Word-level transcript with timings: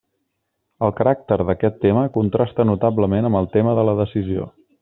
El 0.87 0.93
caràcter 0.99 1.37
d'aquest 1.51 1.77
tema 1.85 2.07
contrasta 2.17 2.67
notablement 2.71 3.29
amb 3.31 3.41
el 3.45 3.49
del 3.49 3.55
tema 3.59 3.81
de 3.83 3.89
la 3.91 3.99
decisió. 4.05 4.53